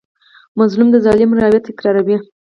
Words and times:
مظلوم 0.59 0.87
د 0.91 0.95
ظالم 1.05 1.31
روایت 1.37 1.63
تکراروي. 1.69 2.17